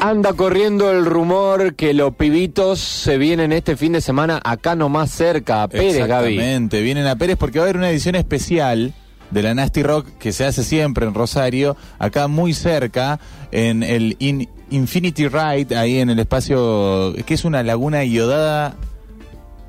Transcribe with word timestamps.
Anda 0.00 0.32
corriendo 0.32 0.90
el 0.90 1.04
rumor 1.04 1.74
que 1.74 1.92
los 1.92 2.14
pibitos 2.14 2.78
se 2.80 3.18
vienen 3.18 3.52
este 3.52 3.76
fin 3.76 3.92
de 3.92 4.00
semana 4.00 4.40
acá 4.42 4.74
nomás 4.74 5.10
cerca, 5.10 5.62
a 5.62 5.68
Pérez, 5.68 6.06
Gaby. 6.06 6.32
Exactamente, 6.34 6.80
vienen 6.80 7.06
a 7.06 7.16
Pérez 7.16 7.36
porque 7.36 7.58
va 7.58 7.64
a 7.64 7.68
haber 7.68 7.76
una 7.76 7.90
edición 7.90 8.14
especial 8.14 8.94
de 9.30 9.42
la 9.42 9.54
Nasty 9.54 9.82
Rock 9.82 10.06
que 10.18 10.32
se 10.32 10.46
hace 10.46 10.64
siempre 10.64 11.06
en 11.06 11.12
Rosario, 11.14 11.76
acá 11.98 12.28
muy 12.28 12.54
cerca, 12.54 13.20
en 13.52 13.82
el 13.82 14.16
In- 14.20 14.48
Infinity 14.70 15.28
Ride, 15.28 15.76
ahí 15.76 15.98
en 15.98 16.08
el 16.08 16.18
espacio, 16.18 17.12
que 17.26 17.34
es 17.34 17.44
una 17.44 17.62
laguna 17.62 18.02
iodada, 18.04 18.76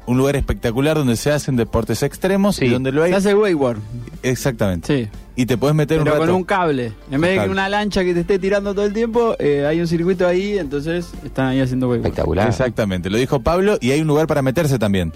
un 0.05 0.17
lugar 0.17 0.35
espectacular 0.37 0.97
donde 0.97 1.17
se 1.17 1.31
hacen 1.31 1.57
deportes 1.57 2.03
extremos 2.03 2.55
Sí. 2.55 2.65
y 2.65 2.69
donde 2.69 2.91
lo 2.93 3.03
hay... 3.03 3.11
Se 3.11 3.17
hace 3.17 3.35
wakeboard, 3.35 3.79
Exactamente. 4.23 4.87
sí. 5.05 5.09
Y 5.41 5.45
te 5.47 5.57
puedes 5.57 5.75
meter 5.75 5.97
Pero 5.97 6.11
un 6.11 6.17
con 6.19 6.27
rato. 6.27 6.37
un 6.37 6.43
cable. 6.43 6.93
En 7.09 7.19
vez 7.19 7.35
de 7.39 7.45
que 7.45 7.49
una 7.51 7.67
lancha 7.67 8.03
que 8.03 8.13
te 8.13 8.19
esté 8.19 8.37
tirando 8.37 8.75
todo 8.75 8.85
el 8.85 8.93
tiempo, 8.93 9.35
eh, 9.39 9.65
hay 9.65 9.81
un 9.81 9.87
circuito 9.87 10.27
ahí, 10.27 10.59
entonces 10.59 11.09
están 11.25 11.47
ahí 11.47 11.59
haciendo 11.61 11.87
wakeboard. 11.89 12.05
Espectacular. 12.07 12.47
Exactamente, 12.47 13.09
lo 13.09 13.17
dijo 13.17 13.39
Pablo 13.41 13.79
y 13.81 13.89
hay 13.89 14.01
un 14.01 14.07
lugar 14.07 14.27
para 14.27 14.43
meterse 14.43 14.77
también. 14.77 15.11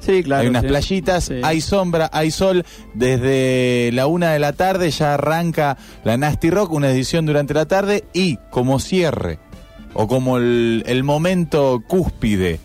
Sí, 0.00 0.22
claro. 0.22 0.42
hay 0.42 0.48
unas 0.48 0.62
sí. 0.62 0.68
playitas, 0.68 1.24
Sí. 1.24 1.40
hay 1.42 1.60
sombra, 1.62 2.10
hay 2.12 2.30
sol. 2.30 2.64
Desde 2.92 3.90
la 3.94 4.06
una 4.06 4.32
de 4.32 4.38
la 4.38 4.52
tarde 4.52 4.90
ya 4.90 5.14
arranca 5.14 5.78
la 6.04 6.18
Nasty 6.18 6.50
Rock, 6.50 6.72
una 6.72 6.90
edición 6.90 7.24
durante 7.24 7.54
la 7.54 7.64
tarde 7.66 8.04
y 8.12 8.36
como 8.50 8.80
cierre 8.80 9.38
o 9.94 10.06
como 10.08 10.36
el, 10.36 10.82
el 10.86 11.04
momento 11.04 11.82
cúspide 11.88 12.60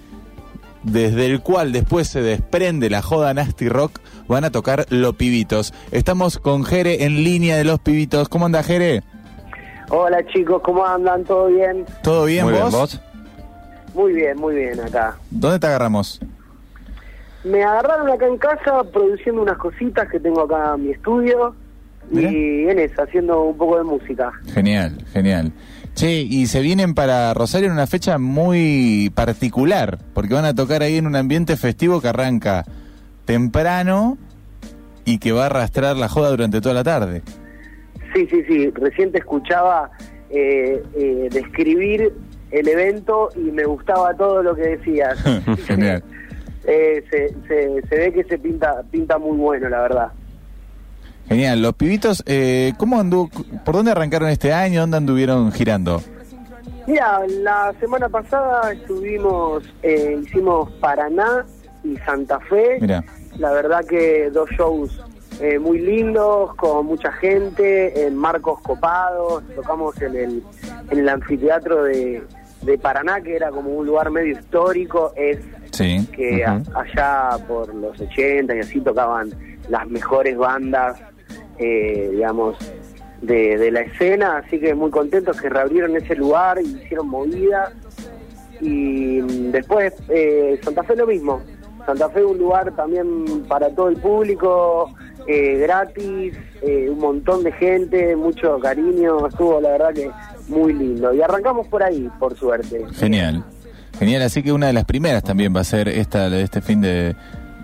desde 0.83 1.25
el 1.25 1.39
cual 1.41 1.71
después 1.71 2.07
se 2.07 2.21
desprende 2.21 2.89
la 2.91 3.01
joda 3.01 3.33
Nasty 3.33 3.69
Rock, 3.69 3.99
van 4.27 4.43
a 4.45 4.51
tocar 4.51 4.85
Los 4.89 5.15
Pibitos. 5.15 5.73
Estamos 5.91 6.37
con 6.37 6.63
Jere 6.63 7.05
en 7.05 7.23
línea 7.23 7.57
de 7.57 7.63
Los 7.63 7.79
Pibitos. 7.79 8.29
¿Cómo 8.29 8.45
anda 8.45 8.63
Jere? 8.63 9.03
Hola 9.89 10.25
chicos, 10.33 10.61
¿cómo 10.63 10.85
andan? 10.85 11.23
¿Todo 11.23 11.47
bien? 11.47 11.85
¿Todo 12.01 12.25
bien 12.25 12.45
Muy 12.45 12.53
vos? 12.53 12.61
bien, 12.61 12.71
vos. 12.71 13.01
Muy 13.93 14.13
bien, 14.13 14.37
muy 14.37 14.55
bien 14.55 14.79
acá. 14.79 15.15
¿Dónde 15.29 15.59
te 15.59 15.67
agarramos? 15.67 16.19
Me 17.43 17.63
agarraron 17.63 18.09
acá 18.09 18.25
en 18.27 18.37
casa 18.37 18.83
produciendo 18.91 19.41
unas 19.43 19.57
cositas 19.57 20.09
que 20.09 20.19
tengo 20.19 20.41
acá 20.41 20.73
en 20.75 20.85
mi 20.85 20.91
estudio 20.91 21.55
y 22.11 22.67
en 22.67 22.79
eso, 22.79 23.03
haciendo 23.03 23.41
un 23.43 23.57
poco 23.57 23.77
de 23.77 23.83
música. 23.83 24.31
Genial, 24.53 24.97
genial. 25.13 25.51
Che, 25.93 26.21
y 26.21 26.47
se 26.47 26.59
vienen 26.59 26.93
para 26.93 27.33
Rosario 27.33 27.67
en 27.67 27.73
una 27.73 27.87
fecha 27.87 28.17
muy 28.17 29.11
particular, 29.15 29.99
porque 30.13 30.33
van 30.33 30.45
a 30.45 30.53
tocar 30.53 30.81
ahí 30.81 30.97
en 30.97 31.07
un 31.07 31.15
ambiente 31.15 31.55
festivo 31.55 32.01
que 32.01 32.09
arranca 32.09 32.65
temprano 33.25 34.17
y 35.03 35.19
que 35.19 35.31
va 35.31 35.43
a 35.43 35.45
arrastrar 35.47 35.97
la 35.97 36.07
joda 36.07 36.29
durante 36.29 36.61
toda 36.61 36.75
la 36.75 36.83
tarde. 36.83 37.21
Sí, 38.13 38.27
sí, 38.31 38.43
sí, 38.47 38.69
recién 38.71 39.11
te 39.11 39.19
escuchaba 39.19 39.91
eh, 40.29 40.81
eh, 40.95 41.29
describir 41.31 42.13
el 42.51 42.67
evento 42.67 43.29
y 43.35 43.51
me 43.51 43.65
gustaba 43.65 44.13
todo 44.15 44.41
lo 44.41 44.55
que 44.55 44.77
decías. 44.77 45.19
Genial. 45.65 46.03
Eh, 46.65 47.03
se, 47.09 47.29
se, 47.47 47.87
se 47.87 47.95
ve 47.95 48.13
que 48.13 48.23
se 48.23 48.37
pinta, 48.39 48.81
pinta 48.89 49.17
muy 49.17 49.37
bueno, 49.37 49.69
la 49.69 49.81
verdad. 49.81 50.11
Genial. 51.27 51.61
Los 51.61 51.73
pibitos, 51.73 52.23
eh, 52.25 52.73
¿cómo 52.77 52.99
anduvo, 52.99 53.29
por 53.63 53.75
dónde 53.75 53.91
arrancaron 53.91 54.29
este 54.29 54.53
año? 54.53 54.81
¿Dónde 54.81 54.97
anduvieron 54.97 55.51
girando? 55.51 56.01
Mira, 56.87 57.21
la 57.41 57.73
semana 57.79 58.07
pasada 58.09 58.71
estuvimos, 58.71 59.63
eh, 59.81 60.19
hicimos 60.23 60.71
Paraná 60.73 61.43
y 61.83 61.95
Santa 61.97 62.39
Fe. 62.41 62.77
Mira, 62.79 63.03
La 63.39 63.51
verdad 63.51 63.85
que 63.85 64.29
dos 64.31 64.49
shows 64.51 65.01
eh, 65.41 65.59
muy 65.59 65.79
lindos, 65.79 66.55
con 66.55 66.85
mucha 66.85 67.11
gente, 67.11 68.05
en 68.07 68.15
marcos 68.15 68.61
copados. 68.61 69.43
Tocamos 69.55 70.01
en 70.01 70.15
el, 70.15 70.43
en 70.91 70.99
el 70.99 71.09
anfiteatro 71.09 71.83
de, 71.83 72.23
de 72.61 72.77
Paraná, 72.77 73.19
que 73.21 73.35
era 73.35 73.49
como 73.49 73.71
un 73.71 73.85
lugar 73.85 74.09
medio 74.11 74.31
histórico. 74.39 75.11
Es 75.17 75.39
sí. 75.71 76.07
que 76.15 76.45
a- 76.45 76.61
allá 76.73 77.37
por 77.45 77.73
los 77.75 77.99
80 77.99 78.55
y 78.55 78.59
así 78.59 78.79
tocaban 78.79 79.29
las 79.69 79.85
mejores 79.89 80.37
bandas, 80.37 80.97
eh, 81.59 82.09
digamos, 82.13 82.57
de, 83.21 83.57
de 83.57 83.71
la 83.71 83.81
escena. 83.81 84.37
Así 84.37 84.59
que 84.59 84.73
muy 84.73 84.91
contentos 84.91 85.41
que 85.41 85.49
reabrieron 85.49 85.97
ese 85.97 86.15
lugar 86.15 86.59
y 86.61 86.67
hicieron 86.81 87.09
movida. 87.09 87.73
Y 88.61 89.19
después 89.51 89.93
eh, 90.07 90.57
Santa 90.63 90.83
Fe 90.83 90.95
lo 90.95 91.05
mismo. 91.07 91.41
Santa 91.85 92.09
Fe 92.09 92.23
un 92.23 92.37
lugar 92.37 92.75
también 92.75 93.43
para 93.47 93.69
todo 93.69 93.89
el 93.89 93.97
público, 93.97 94.93
eh, 95.27 95.57
gratis, 95.59 96.33
eh, 96.61 96.89
un 96.89 96.99
montón 96.99 97.43
de 97.43 97.51
gente, 97.51 98.15
mucho 98.15 98.59
cariño, 98.59 99.27
estuvo 99.27 99.61
la 99.61 99.69
verdad 99.69 99.93
que 99.93 100.09
muy 100.47 100.73
lindo. 100.73 101.13
Y 101.13 101.21
arrancamos 101.21 101.67
por 101.67 101.83
ahí, 101.83 102.09
por 102.19 102.35
suerte. 102.37 102.85
Genial. 102.93 103.43
Genial, 103.99 104.21
así 104.23 104.43
que 104.43 104.51
una 104.51 104.67
de 104.67 104.73
las 104.73 104.85
primeras 104.85 105.23
también 105.23 105.55
va 105.55 105.61
a 105.61 105.63
ser 105.63 105.87
esta 105.87 106.29
de 106.29 106.41
este 106.41 106.61
fin 106.61 106.81
de, 106.81 107.15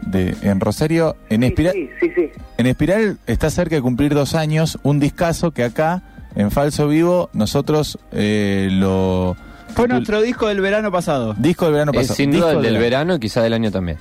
de 0.08 0.36
en 0.44 0.60
Rosario. 0.60 1.16
En 1.30 1.42
Sí, 1.42 1.48
Espiral, 1.48 1.74
sí, 1.74 1.90
sí, 2.00 2.12
sí. 2.16 2.30
En 2.58 2.68
Espiral 2.68 3.18
está 3.28 3.50
cerca 3.50 3.76
de 3.76 3.82
cumplir 3.82 4.14
dos 4.14 4.34
años, 4.34 4.80
un 4.84 5.00
discazo 5.00 5.52
que 5.52 5.64
acá, 5.64 6.04
en 6.36 6.52
Falso 6.52 6.88
Vivo, 6.88 7.30
nosotros 7.34 8.00
eh, 8.12 8.70
lo... 8.72 9.36
Fue 9.76 9.88
nuestro 9.88 10.22
disco 10.22 10.48
del 10.48 10.62
verano 10.62 10.92
pasado. 10.92 11.34
Disco 11.38 11.66
del 11.66 11.74
verano 11.74 11.92
Es 11.94 11.98
pasado. 12.00 12.16
sin 12.16 12.32
Disco 12.32 12.48
duda 12.48 12.58
el 12.58 12.64
del 12.64 12.78
verano. 12.78 13.16
y 13.16 13.20
quizá 13.20 13.42
del 13.42 13.54
año 13.54 13.72
también. 13.72 13.98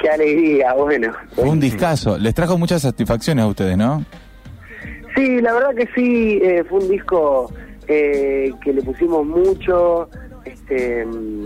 Qué 0.00 0.10
alegría, 0.10 0.72
bueno. 0.74 1.12
Fue 1.34 1.44
un 1.48 1.60
discazo. 1.60 2.18
Les 2.18 2.34
trajo 2.34 2.58
muchas 2.58 2.82
satisfacciones 2.82 3.44
a 3.44 3.48
ustedes, 3.48 3.76
¿no? 3.76 4.04
Sí, 5.16 5.40
la 5.40 5.52
verdad 5.54 5.74
que 5.74 5.88
sí, 5.94 6.40
eh, 6.42 6.64
fue 6.68 6.80
un 6.80 6.88
disco 6.90 7.52
eh, 7.88 8.52
que 8.62 8.72
le 8.72 8.82
pusimos 8.82 9.24
mucho, 9.24 10.08
este, 10.44 11.06
mm, 11.06 11.44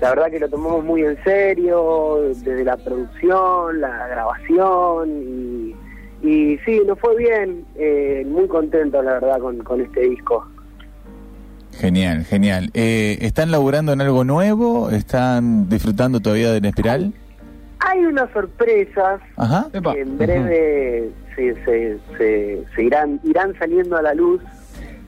la 0.00 0.10
verdad 0.10 0.30
que 0.30 0.40
lo 0.40 0.48
tomamos 0.48 0.84
muy 0.84 1.02
en 1.02 1.16
serio, 1.22 2.18
desde 2.28 2.64
la 2.64 2.76
producción, 2.76 3.80
la 3.80 4.08
grabación, 4.08 5.08
y, 5.22 5.76
y 6.28 6.58
sí, 6.66 6.80
nos 6.86 6.98
fue 6.98 7.16
bien, 7.16 7.64
eh, 7.76 8.24
muy 8.26 8.48
contento 8.48 9.00
la 9.02 9.12
verdad 9.14 9.38
con, 9.38 9.58
con 9.58 9.80
este 9.80 10.00
disco. 10.00 10.46
Genial, 11.80 12.24
genial. 12.24 12.70
Eh, 12.74 13.18
¿Están 13.20 13.50
laburando 13.50 13.92
en 13.92 14.00
algo 14.00 14.24
nuevo? 14.24 14.90
¿Están 14.90 15.68
disfrutando 15.68 16.20
todavía 16.20 16.50
de 16.50 16.58
En 16.58 16.64
Espiral? 16.64 17.12
Hay 17.80 18.04
unas 18.04 18.30
sorpresas 18.32 19.20
Ajá. 19.36 19.68
Epa. 19.72 19.94
que 19.94 20.00
en 20.00 20.18
breve 20.18 21.10
se, 21.34 21.54
se, 21.64 21.98
se, 22.16 22.64
se 22.74 22.82
irán, 22.82 23.20
irán 23.24 23.52
saliendo 23.58 23.96
a 23.96 24.02
la 24.02 24.14
luz. 24.14 24.40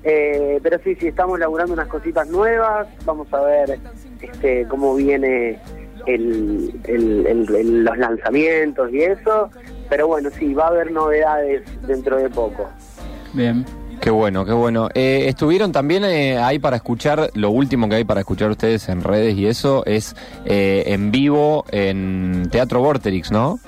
Eh, 0.05 0.61
pero 0.63 0.79
sí, 0.85 0.95
sí, 1.01 1.09
estamos 1.09 1.39
laburando 1.39 1.73
unas 1.73 1.89
cositas 1.89 2.29
nuevas. 2.29 2.87
Vamos 3.05 3.33
a 3.33 3.41
ver 3.41 3.79
este, 4.21 4.67
cómo 4.69 4.95
viene 4.95 5.59
el, 6.07 6.79
el- 6.85 7.27
el- 7.27 7.55
el- 7.57 7.85
los 7.85 7.97
lanzamientos 7.99 8.93
y 8.93 9.03
eso. 9.03 9.51
Pero 9.89 10.07
bueno, 10.07 10.29
sí, 10.39 10.53
va 10.55 10.65
a 10.67 10.69
haber 10.69 10.93
novedades 10.93 11.63
dentro 11.87 12.17
de 12.19 12.29
poco. 12.29 12.69
Bien. 13.33 13.65
Qué 14.01 14.11
bueno, 14.11 14.45
qué 14.45 14.53
bueno. 14.53 14.89
Eh, 14.95 15.25
estuvieron 15.27 15.73
también 15.73 16.05
eh, 16.05 16.39
ahí 16.39 16.59
para 16.59 16.77
escuchar, 16.77 17.31
lo 17.35 17.51
último 17.51 17.89
que 17.89 17.97
hay 17.97 18.05
para 18.05 18.21
escuchar 18.21 18.51
ustedes 18.51 18.89
en 18.89 19.03
redes 19.03 19.37
y 19.37 19.47
eso 19.47 19.85
es 19.87 20.15
eh, 20.45 20.85
en 20.87 21.11
vivo 21.11 21.65
en 21.71 22.49
Teatro 22.51 22.81
Vorterix, 22.81 23.31
¿no? 23.33 23.59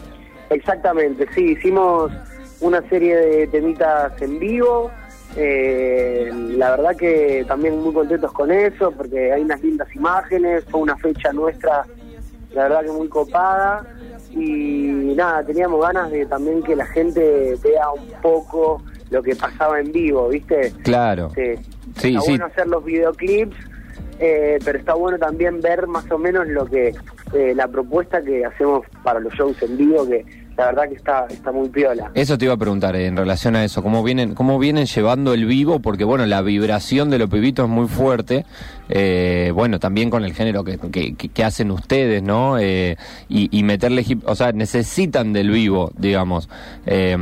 Exactamente, 0.51 1.27
sí, 1.35 1.53
hicimos 1.53 2.13
una 2.61 2.81
serie 2.89 3.17
de 3.17 3.47
temitas 3.49 4.13
en 4.23 4.39
vivo. 4.39 4.91
eh, 5.37 6.31
la 6.57 6.71
verdad 6.71 6.97
que 6.97 7.45
también 7.47 7.81
muy 7.81 7.93
contentos 7.93 8.33
con 8.33 8.51
eso, 8.51 8.93
porque 8.93 9.33
hay 9.33 9.43
unas 9.43 9.61
lindas 9.63 9.89
imágenes, 9.95 10.65
fue 10.71 10.81
una 10.81 10.97
fecha 10.97 11.33
nuestra, 11.33 11.85
la 12.53 12.63
verdad 12.65 12.83
que 12.85 12.93
muy 12.93 13.09
copada. 13.09 13.85
Y 14.31 15.13
nada, 15.17 15.43
teníamos 15.45 15.83
ganas 15.83 16.11
de 16.11 16.25
también 16.27 16.63
que 16.63 16.77
la 16.77 16.87
gente 16.87 17.57
vea 17.63 17.91
un 17.91 18.21
poco 18.23 18.81
lo 19.11 19.23
que 19.23 19.35
pasaba 19.37 19.81
en 19.81 19.93
vivo, 19.93 20.29
¿viste? 20.29 20.73
Claro. 20.83 21.27
Este, 21.29 21.59
Sí, 21.97 22.09
está 22.09 22.21
sí. 22.21 22.29
bueno 22.31 22.47
hacer 22.47 22.67
los 22.69 22.85
videoclips, 22.85 23.57
eh, 24.21 24.59
pero 24.65 24.79
está 24.79 24.95
bueno 24.95 25.19
también 25.19 25.61
ver 25.61 25.87
más 25.89 26.09
o 26.11 26.19
menos 26.19 26.47
lo 26.47 26.65
que 26.67 26.95
eh, 27.33 27.53
la 27.55 27.67
propuesta 27.69 28.23
que 28.23 28.45
hacemos 28.45 28.87
para 29.03 29.19
los 29.19 29.33
shows 29.35 29.61
en 29.63 29.77
vivo, 29.77 30.07
que 30.07 30.25
la 30.57 30.67
verdad 30.67 30.89
que 30.89 30.95
está 30.95 31.27
está 31.31 31.53
muy 31.53 31.69
piola. 31.71 32.11
Eso 32.15 32.37
te 32.37 32.45
iba 32.45 32.55
a 32.55 32.57
preguntar 32.59 32.95
eh, 32.97 33.07
en 33.07 33.17
relación 33.17 33.57
a 33.57 33.65
eso, 33.65 33.83
cómo 33.83 34.03
vienen, 34.03 34.35
cómo 34.35 34.59
vienen 34.59 34.85
llevando 34.87 35.33
el 35.33 35.47
vivo, 35.47 35.81
porque 35.81 36.05
bueno, 36.05 36.27
la 36.27 36.43
vibración 36.43 37.09
de 37.09 37.19
los 37.19 37.31
pibitos 37.31 37.65
es 37.65 37.71
muy 37.71 37.87
fuerte, 37.89 38.45
eh, 38.91 39.53
bueno, 39.55 39.79
también 39.79 40.11
con 40.11 40.23
el 40.25 40.35
género 40.35 40.63
que, 40.65 40.77
que, 40.79 41.15
que- 41.15 41.45
hacen 41.45 41.71
ustedes, 41.71 42.23
¿no? 42.23 42.59
Eh, 42.59 42.97
y, 43.29 43.49
y 43.57 43.63
meterle 43.63 44.05
o 44.25 44.35
sea, 44.35 44.53
necesitan 44.53 45.33
del 45.33 45.51
vivo, 45.51 45.93
digamos, 45.97 46.51
eh, 46.85 47.17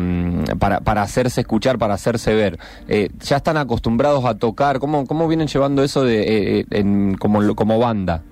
para, 0.59 0.81
para 0.81 1.03
hacerse 1.03 1.43
escuchar, 1.43 1.79
para 1.79 1.95
hacerse 1.95 2.35
ver. 2.35 2.59
Eh, 2.89 3.09
ya 3.21 3.37
están 3.37 3.57
acostumbrados 3.57 4.25
a 4.25 4.35
tocar, 4.37 4.81
¿cómo, 4.81 5.07
cómo 5.07 5.29
vienen 5.29 5.47
llevando 5.47 5.85
eso 5.85 6.03
de, 6.03 6.61
eh, 6.61 6.67
en, 6.71 7.17
como, 7.17 7.55
como 7.55 7.79
banda? 7.79 8.23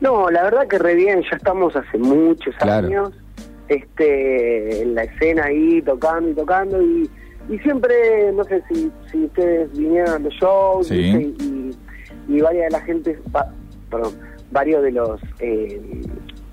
No, 0.00 0.28
la 0.30 0.42
verdad 0.42 0.66
que 0.68 0.78
re 0.78 0.94
bien, 0.94 1.22
ya 1.30 1.36
estamos 1.36 1.74
hace 1.74 1.96
muchos 1.96 2.54
Claro. 2.56 2.88
años 2.88 3.10
este 3.68 4.82
en 4.82 4.94
la 4.94 5.04
escena 5.04 5.44
ahí 5.44 5.80
tocando 5.82 6.30
y 6.30 6.34
tocando 6.34 6.82
y, 6.82 7.10
y 7.48 7.58
siempre, 7.58 8.32
no 8.32 8.44
sé 8.44 8.62
si, 8.68 8.90
si 9.10 9.24
ustedes 9.24 9.70
vinieron 9.76 10.10
a 10.10 10.18
los 10.18 10.32
shows 10.34 10.90
y, 11.12 11.76
y 12.28 12.40
varias 12.40 12.64
de 12.64 12.70
la 12.70 12.80
gente, 12.80 13.18
va- 13.34 13.52
perdón, 13.90 14.14
varios 14.50 14.82
de 14.82 14.92
los 14.92 15.20
eh, 15.40 15.80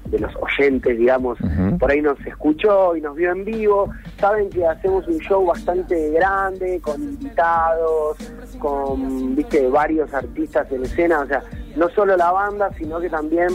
de 0.05 0.19
los 0.19 0.33
oyentes, 0.41 0.97
digamos, 0.97 1.37
por 1.79 1.89
ahí 1.89 2.01
nos 2.01 2.19
escuchó 2.27 2.97
y 2.97 3.01
nos 3.01 3.15
vio 3.15 3.31
en 3.31 3.45
vivo, 3.45 3.89
saben 4.19 4.49
que 4.49 4.65
hacemos 4.65 5.07
un 5.07 5.17
show 5.19 5.45
bastante 5.45 6.09
grande, 6.09 6.81
con 6.81 7.01
invitados, 7.01 8.17
con, 8.59 9.35
viste, 9.35 9.69
varios 9.69 10.13
artistas 10.13 10.69
en 10.71 10.83
escena, 10.83 11.21
o 11.21 11.27
sea, 11.27 11.41
no 11.77 11.87
solo 11.91 12.17
la 12.17 12.29
banda, 12.31 12.69
sino 12.77 12.99
que 12.99 13.09
también 13.09 13.47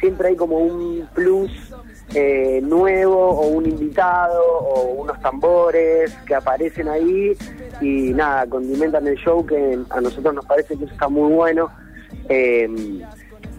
siempre 0.00 0.28
hay 0.28 0.36
como 0.36 0.58
un 0.60 1.06
plus 1.14 1.50
eh, 2.14 2.60
nuevo 2.62 3.30
o 3.30 3.46
un 3.48 3.66
invitado 3.66 4.42
o 4.42 5.02
unos 5.02 5.20
tambores 5.20 6.12
que 6.26 6.34
aparecen 6.34 6.88
ahí 6.88 7.36
y 7.80 8.12
nada, 8.12 8.46
condimentan 8.46 9.06
el 9.06 9.16
show 9.16 9.44
que 9.46 9.78
a 9.90 10.00
nosotros 10.00 10.34
nos 10.34 10.44
parece 10.44 10.76
que 10.76 10.84
está 10.84 11.08
muy 11.08 11.32
bueno. 11.32 11.70
Eh, 12.28 12.68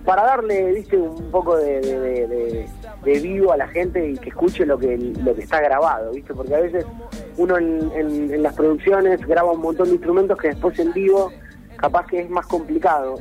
para 0.05 0.23
darle, 0.23 0.71
viste, 0.73 0.97
un 0.97 1.29
poco 1.31 1.55
de, 1.57 1.79
de- 1.81 3.19
vivo 3.19 3.51
a 3.51 3.57
la 3.57 3.67
gente 3.67 4.11
y 4.11 4.17
que 4.17 4.29
escuche 4.29 4.65
lo 4.65 4.77
que 4.77 4.95
lo 4.97 5.33
que 5.35 5.41
está 5.41 5.59
grabado, 5.59 6.11
viste, 6.11 6.33
porque 6.33 6.55
a 6.55 6.59
veces 6.59 6.85
uno 7.37 7.57
en 7.57 8.41
las 8.43 8.53
producciones 8.55 9.19
graba 9.25 9.51
un 9.51 9.61
montón 9.61 9.87
de 9.87 9.93
instrumentos 9.93 10.37
que 10.37 10.49
después 10.49 10.77
en 10.79 10.91
vivo 10.93 11.31
capaz 11.77 12.05
que 12.07 12.19
es 12.21 12.29
más 12.29 12.45
complicado 12.47 13.15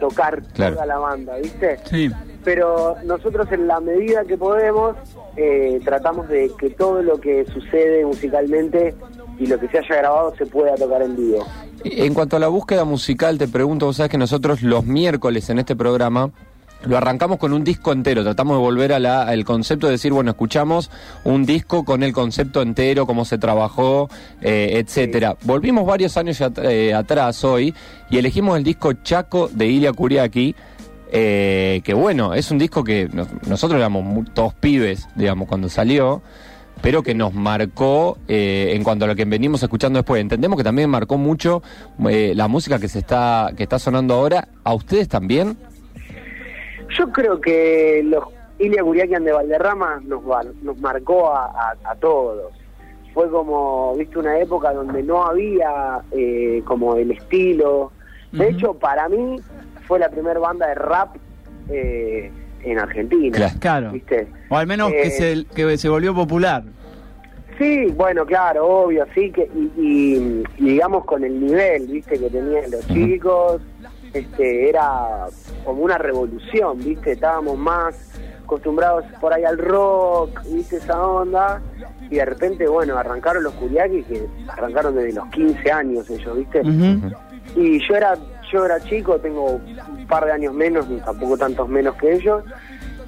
tocar 0.00 0.42
Claro. 0.54 0.74
toda 0.74 0.86
la 0.86 0.98
banda, 0.98 1.36
viste 1.36 1.78
Sí. 1.84 2.10
pero 2.42 2.96
nosotros 3.04 3.46
en 3.52 3.68
la 3.68 3.78
medida 3.80 4.24
que 4.24 4.36
podemos 4.36 4.96
eh, 5.36 5.80
tratamos 5.84 6.28
de 6.28 6.50
que 6.58 6.70
todo 6.70 7.02
lo 7.02 7.20
que 7.20 7.46
sucede 7.46 8.04
musicalmente 8.04 8.94
y 9.38 9.46
lo 9.46 9.58
que 9.60 9.68
se 9.68 9.78
haya 9.78 9.96
grabado 9.96 10.34
se 10.36 10.44
pueda 10.46 10.74
tocar 10.74 11.02
en 11.02 11.14
vivo. 11.16 11.46
En 11.84 12.12
cuanto 12.12 12.36
a 12.36 12.40
la 12.40 12.48
búsqueda 12.48 12.84
musical, 12.84 13.38
te 13.38 13.46
pregunto, 13.48 13.86
vos 13.86 13.96
sabés 13.96 14.10
que 14.10 14.18
nosotros 14.18 14.62
los 14.62 14.84
miércoles 14.84 15.48
en 15.50 15.60
este 15.60 15.76
programa 15.76 16.30
lo 16.86 16.96
arrancamos 16.96 17.38
con 17.38 17.52
un 17.52 17.62
disco 17.62 17.92
entero, 17.92 18.22
tratamos 18.22 18.56
de 18.56 18.60
volver 18.62 18.92
a 18.92 18.98
la- 18.98 19.22
al 19.22 19.44
concepto 19.44 19.86
de 19.86 19.92
decir, 19.92 20.12
bueno, 20.12 20.30
escuchamos 20.30 20.90
un 21.24 21.44
disco 21.44 21.84
con 21.84 22.02
el 22.02 22.12
concepto 22.12 22.62
entero, 22.62 23.06
cómo 23.06 23.24
se 23.24 23.36
trabajó, 23.38 24.08
eh, 24.40 24.82
etcétera. 24.84 25.36
Volvimos 25.44 25.84
varios 25.86 26.16
años 26.16 26.40
at- 26.40 26.58
eh, 26.62 26.94
atrás 26.94 27.44
hoy 27.44 27.74
y 28.08 28.16
elegimos 28.18 28.56
el 28.56 28.64
disco 28.64 28.92
Chaco 28.94 29.48
de 29.52 29.66
Ilia 29.66 29.92
Kuriaki, 29.92 30.54
eh, 31.12 31.80
que 31.84 31.92
bueno, 31.94 32.34
es 32.34 32.50
un 32.50 32.58
disco 32.58 32.84
que 32.84 33.08
nos- 33.12 33.28
nosotros 33.46 33.78
éramos 33.78 34.04
mu- 34.04 34.24
todos 34.24 34.54
pibes, 34.54 35.08
digamos, 35.16 35.48
cuando 35.48 35.68
salió, 35.68 36.22
pero 36.80 37.02
que 37.02 37.14
nos 37.14 37.34
marcó 37.34 38.16
eh, 38.26 38.72
en 38.74 38.82
cuanto 38.84 39.04
a 39.04 39.08
lo 39.08 39.14
que 39.16 39.24
venimos 39.26 39.62
escuchando 39.62 39.98
después. 39.98 40.20
Entendemos 40.20 40.56
que 40.56 40.64
también 40.64 40.88
marcó 40.88 41.18
mucho 41.18 41.62
eh, 42.08 42.32
la 42.34 42.48
música 42.48 42.78
que 42.78 42.88
se 42.88 43.00
está 43.00 43.50
que 43.54 43.64
está 43.64 43.78
sonando 43.78 44.14
ahora. 44.14 44.48
¿A 44.64 44.72
ustedes 44.72 45.08
también? 45.08 45.58
Yo 47.22 47.38
creo 47.38 47.40
que 47.42 48.02
los 48.04 48.24
Ilia 48.58 48.82
Guriakian 48.82 49.24
de 49.24 49.32
Valderrama 49.32 50.00
nos, 50.06 50.22
nos 50.62 50.78
marcó 50.80 51.30
a, 51.30 51.46
a- 51.46 51.90
a 51.90 51.94
todos. 51.96 52.50
Fue 53.12 53.28
como, 53.30 53.94
viste, 53.96 54.18
una 54.18 54.38
época 54.38 54.72
donde 54.72 55.02
no 55.02 55.26
había 55.26 56.00
eh, 56.12 56.62
como 56.64 56.96
el 56.96 57.10
estilo. 57.10 57.92
De 58.32 58.48
hecho, 58.48 58.72
para 58.74 59.08
mí 59.10 59.36
fue 59.86 59.98
la 59.98 60.08
primera 60.08 60.38
banda 60.40 60.68
de 60.68 60.74
rap 60.76 61.16
eh, 61.68 62.30
en 62.62 62.78
Argentina. 62.78 63.52
Claro. 63.60 63.92
¿Viste? 63.92 64.28
O 64.48 64.56
al 64.56 64.66
menos 64.66 64.90
que, 64.90 65.02
Eh, 65.08 65.10
se, 65.10 65.44
que 65.54 65.76
se 65.76 65.88
volvió 65.90 66.14
popular. 66.14 66.62
Sí, 67.58 67.86
bueno, 67.94 68.24
claro, 68.24 68.66
obvio, 68.66 69.04
sí, 69.14 69.30
que 69.30 69.50
y, 69.54 69.70
y- 69.76 70.44
y 70.56 70.64
digamos 70.64 71.04
con 71.04 71.22
el 71.24 71.38
nivel, 71.44 71.86
viste, 71.88 72.18
que 72.18 72.30
tenían 72.30 72.70
los 72.70 72.86
chicos, 72.86 73.60
este, 74.12 74.68
era 74.68 75.26
como 75.64 75.82
una 75.82 75.98
revolución, 75.98 76.78
viste, 76.78 77.12
estábamos 77.12 77.58
más 77.58 77.94
acostumbrados 78.44 79.04
por 79.20 79.32
ahí 79.32 79.44
al 79.44 79.58
rock, 79.58 80.40
viste, 80.50 80.76
esa 80.76 81.00
onda, 81.00 81.60
y 82.10 82.16
de 82.16 82.24
repente, 82.24 82.66
bueno, 82.66 82.96
arrancaron 82.98 83.44
los 83.44 83.54
Kuriaki, 83.54 84.02
que 84.02 84.26
arrancaron 84.48 84.94
desde 84.94 85.12
los 85.12 85.28
15 85.28 85.70
años 85.70 86.10
ellos, 86.10 86.36
viste, 86.36 86.62
y 87.56 87.86
yo 87.86 87.96
era 87.96 88.16
yo 88.52 88.64
era 88.64 88.80
chico, 88.80 89.18
tengo 89.18 89.60
un 89.60 90.06
par 90.08 90.24
de 90.24 90.32
años 90.32 90.52
menos, 90.54 90.88
ni 90.88 90.98
tampoco 91.00 91.38
tantos 91.38 91.68
menos 91.68 91.94
que 91.96 92.14
ellos, 92.14 92.42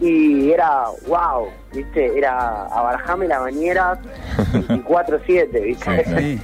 y 0.01 0.51
era, 0.51 0.85
wow, 1.07 1.49
¿viste? 1.73 2.19
Era 2.19 2.65
abarajame 2.67 3.29
la 3.29 3.39
bañera 3.41 3.99
24-7, 4.53 5.63
¿viste? 5.63 6.05
Sí. 6.05 6.41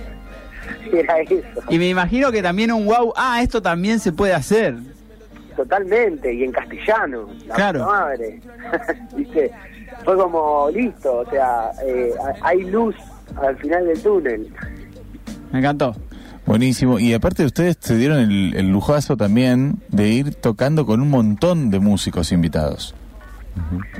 Era 0.92 1.20
eso, 1.20 1.34
Y 1.68 1.78
me 1.78 1.88
imagino 1.88 2.30
que 2.32 2.42
también 2.42 2.72
un 2.72 2.86
wow, 2.86 3.12
ah, 3.16 3.40
esto 3.42 3.60
también 3.62 3.98
se 4.00 4.12
puede 4.12 4.34
hacer. 4.34 4.76
totalmente, 5.56 6.32
y 6.32 6.44
en 6.44 6.52
castellano, 6.52 7.28
la 7.46 7.54
Claro. 7.54 7.86
madre, 7.86 8.40
¿viste? 9.16 9.50
Fue 10.04 10.16
como, 10.16 10.68
listo, 10.70 11.18
o 11.18 11.30
sea, 11.30 11.70
eh, 11.84 12.12
hay 12.42 12.64
luz 12.64 12.94
al 13.42 13.56
final 13.58 13.86
del 13.86 14.00
túnel. 14.02 14.52
Me 15.52 15.58
encantó. 15.58 15.94
Buenísimo. 16.46 16.98
Y 16.98 17.12
aparte 17.12 17.44
ustedes 17.44 17.76
se 17.80 17.96
dieron 17.96 18.18
el, 18.20 18.54
el 18.56 18.70
lujazo 18.70 19.16
también 19.16 19.82
de 19.88 20.08
ir 20.08 20.34
tocando 20.34 20.86
con 20.86 21.00
un 21.02 21.10
montón 21.10 21.70
de 21.70 21.78
músicos 21.78 22.32
invitados. 22.32 22.94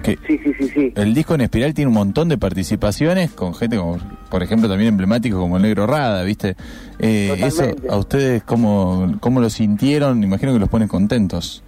Que 0.03 0.19
Sí, 0.27 0.39
sí, 0.43 0.53
sí, 0.59 0.69
sí. 0.69 0.93
el 0.97 1.15
disco 1.15 1.35
en 1.35 1.43
espiral 1.43 1.75
tiene 1.75 1.89
un 1.89 1.95
montón 1.95 2.29
de 2.29 2.39
participaciones 2.39 3.33
con 3.33 3.55
gente 3.55 3.77
como, 3.77 3.99
por 4.31 4.43
ejemplo, 4.43 4.69
también 4.69 4.89
emblemáticos 4.91 5.41
como 5.41 5.57
el 5.57 5.63
Negro 5.63 5.87
Rada, 5.87 6.23
¿viste? 6.23 6.57
Eh, 6.99 7.35
eso. 7.39 7.65
¿a 7.89 7.97
ustedes 7.97 8.43
cómo, 8.43 9.17
cómo 9.21 9.41
lo 9.41 9.51
sintieron? 9.51 10.23
Imagino 10.23 10.53
que 10.53 10.59
los 10.59 10.69
ponen 10.69 10.89
contentos. 10.89 11.63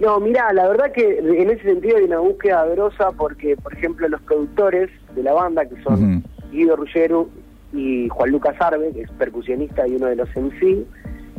No, 0.00 0.18
mira, 0.18 0.50
la 0.54 0.66
verdad 0.66 0.92
que 0.92 1.18
en 1.18 1.50
ese 1.50 1.62
sentido 1.62 1.98
hay 1.98 2.04
una 2.04 2.20
búsqueda 2.20 2.64
grosa 2.64 3.12
porque, 3.12 3.56
por 3.56 3.74
ejemplo, 3.74 4.08
los 4.08 4.20
productores 4.22 4.88
de 5.14 5.22
la 5.22 5.34
banda, 5.34 5.66
que 5.66 5.80
son. 5.82 6.24
Guido 6.50 6.76
Ruggero 6.76 7.28
y 7.72 8.08
Juan 8.08 8.30
Lucas 8.30 8.56
Arbe, 8.58 8.92
que 8.92 9.02
es 9.02 9.10
percusionista 9.12 9.86
y 9.86 9.96
uno 9.96 10.06
de 10.06 10.16
los 10.16 10.28
MC, 10.34 10.84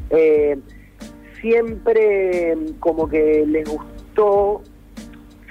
eh, 0.10 0.58
siempre 1.42 2.56
como 2.80 3.08
que 3.08 3.46
les 3.48 3.68
gustó 3.70 4.62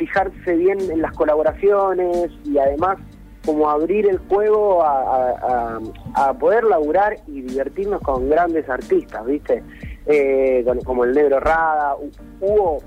fijarse 0.05 0.57
bien 0.57 0.79
en 0.91 1.03
las 1.03 1.13
colaboraciones 1.13 2.31
y 2.45 2.57
además 2.57 2.97
como 3.45 3.69
abrir 3.69 4.07
el 4.09 4.17
juego 4.29 4.83
a, 4.83 5.77
a- 6.15 6.33
poder 6.39 6.65
laburar 6.65 7.17
y 7.27 7.43
divertirnos 7.43 8.01
con 8.01 8.31
grandes 8.31 8.67
artistas, 8.69 9.25
¿viste? 9.27 9.63
Eh, 10.07 10.63
con- 10.67 10.81
como 10.81 11.05
el 11.05 11.13
Negro 11.13 11.39
Rada, 11.39 11.97
hu- 11.97 12.11
hubo, 12.41 12.83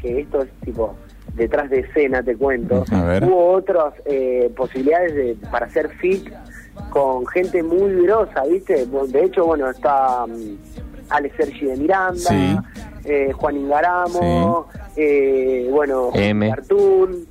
que 0.00 0.20
esto 0.20 0.42
es 0.42 0.50
tipo 0.64 0.94
detrás 1.34 1.68
de 1.70 1.80
escena, 1.80 2.22
te 2.22 2.36
cuento, 2.36 2.84
hubo 3.26 3.52
otras 3.54 3.94
eh, 4.04 4.52
posibilidades 4.56 5.14
de, 5.14 5.36
para 5.50 5.66
hacer 5.66 5.88
fit 6.00 6.28
con 6.90 7.26
gente 7.26 7.62
muy 7.64 8.02
grosa, 8.04 8.44
¿viste? 8.48 8.86
De 8.86 9.24
hecho, 9.24 9.46
bueno, 9.46 9.68
está 9.68 10.26
mm, 10.26 10.56
Ale 11.10 11.32
Sergi 11.36 11.66
de 11.66 11.76
Miranda, 11.76 12.18
Sí. 12.18 12.56
eh, 13.04 13.32
Juan 13.32 13.56
Ingaramo, 13.56 14.66
eh, 14.96 15.68
bueno, 15.70 16.10
M. 16.14 16.50
Cartoon. 16.50 17.26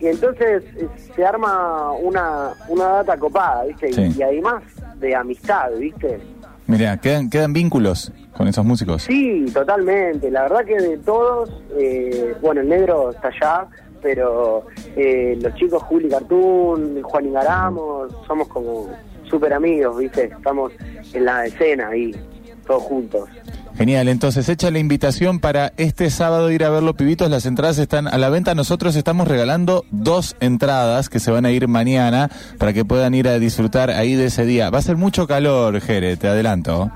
Y 0.00 0.06
entonces 0.08 0.64
eh, 0.76 0.88
se 1.14 1.24
arma 1.24 1.92
una, 1.92 2.52
una 2.68 2.84
data 2.86 3.16
copada, 3.16 3.64
¿viste? 3.64 3.90
Y-. 3.90 4.18
Y, 4.18 4.22
además 4.22 4.62
de 4.98 5.14
amistad, 5.14 5.70
¿viste? 5.78 6.20
Mira, 6.66 6.96
quedan, 6.96 7.28
quedan 7.28 7.52
vínculos 7.52 8.12
con 8.36 8.48
esos 8.48 8.64
músicos. 8.64 9.02
Sí, 9.02 9.46
totalmente. 9.52 10.30
La 10.30 10.42
verdad 10.42 10.64
que 10.64 10.76
de 10.76 10.98
todos, 10.98 11.50
eh, 11.76 12.34
bueno, 12.40 12.62
el 12.62 12.68
negro 12.68 13.10
está 13.10 13.28
allá, 13.28 13.66
pero 14.02 14.66
eh, 14.96 15.38
los 15.40 15.54
chicos 15.54 15.82
Juli 15.84 16.08
Cartoon, 16.08 17.02
Juan 17.02 17.26
Ingaramo, 17.26 18.06
somos 18.26 18.48
como 18.48 18.88
súper 19.28 19.52
amigos, 19.52 19.98
¿viste? 19.98 20.24
Estamos 20.24 20.72
en 21.12 21.24
la 21.24 21.46
escena 21.46 21.88
ahí, 21.88 22.14
todos 22.66 22.82
juntos. 22.82 23.28
Genial, 23.76 24.06
entonces 24.08 24.48
echa 24.48 24.70
la 24.70 24.78
invitación 24.78 25.40
para 25.40 25.72
este 25.76 26.08
sábado 26.10 26.50
ir 26.52 26.62
a 26.64 26.70
ver 26.70 26.82
los 26.84 26.94
pibitos. 26.94 27.28
Las 27.28 27.44
entradas 27.44 27.78
están 27.78 28.06
a 28.06 28.16
la 28.18 28.28
venta. 28.28 28.54
Nosotros 28.54 28.94
estamos 28.94 29.26
regalando 29.26 29.84
dos 29.90 30.36
entradas 30.38 31.08
que 31.08 31.18
se 31.18 31.32
van 31.32 31.44
a 31.44 31.50
ir 31.50 31.66
mañana 31.66 32.30
para 32.58 32.72
que 32.72 32.84
puedan 32.84 33.14
ir 33.14 33.26
a 33.26 33.38
disfrutar 33.40 33.90
ahí 33.90 34.14
de 34.14 34.26
ese 34.26 34.44
día. 34.46 34.70
Va 34.70 34.78
a 34.78 34.82
ser 34.82 34.96
mucho 34.96 35.26
calor, 35.26 35.80
Jere, 35.80 36.16
te 36.16 36.28
adelanto. 36.28 36.90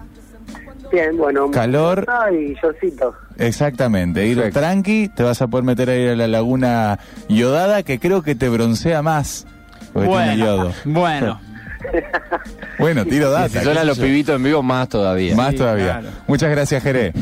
Bien, 0.92 1.16
bueno. 1.18 1.50
Calor. 1.50 2.06
Y 2.32 2.54
yorcito. 2.62 3.12
Exactamente, 3.36 4.24
ir 4.26 4.36
Perfecto. 4.36 4.60
tranqui, 4.60 5.08
te 5.08 5.22
vas 5.24 5.42
a 5.42 5.48
poder 5.48 5.64
meter 5.64 5.90
ahí 5.90 6.08
a 6.08 6.16
la 6.16 6.28
laguna 6.28 6.98
yodada 7.28 7.82
que 7.82 7.98
creo 7.98 8.22
que 8.22 8.34
te 8.36 8.48
broncea 8.48 9.02
más. 9.02 9.46
Porque 9.92 10.08
tiene 10.08 10.24
Bueno, 10.26 10.44
yodo. 10.46 10.72
bueno. 10.84 11.40
Bueno, 12.78 13.04
tiro 13.04 13.30
data. 13.30 13.48
si 13.48 13.58
suenan 13.58 13.82
sé 13.82 13.86
los 13.88 13.96
yo. 13.98 14.04
pibitos 14.04 14.36
en 14.36 14.42
vivo, 14.44 14.62
más 14.62 14.88
todavía. 14.88 15.34
Más 15.34 15.50
Sí, 15.50 15.56
todavía. 15.56 16.00
claro. 16.00 16.08
Muchas 16.26 16.50
gracias, 16.50 16.82
Jere. 16.82 17.12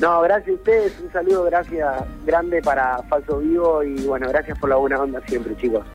No, 0.00 0.20
gracias 0.22 0.48
a 0.48 0.52
ustedes, 0.52 0.92
un 1.04 1.12
saludo, 1.12 1.44
gracias 1.44 1.86
grande 2.26 2.60
para 2.62 2.98
Falso 3.08 3.38
Vivo 3.38 3.82
y 3.84 3.94
bueno, 4.06 4.28
gracias 4.28 4.58
por 4.58 4.68
la 4.68 4.76
buena 4.76 4.98
onda 4.98 5.20
siempre, 5.26 5.56
chicos. 5.56 5.86